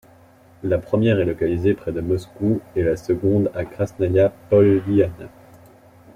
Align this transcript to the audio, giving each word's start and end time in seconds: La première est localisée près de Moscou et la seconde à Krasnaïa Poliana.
La 0.63 0.79
première 0.79 1.19
est 1.19 1.25
localisée 1.25 1.75
près 1.75 1.91
de 1.91 2.01
Moscou 2.01 2.59
et 2.75 2.81
la 2.81 2.97
seconde 2.97 3.51
à 3.53 3.65
Krasnaïa 3.65 4.29
Poliana. 4.49 5.29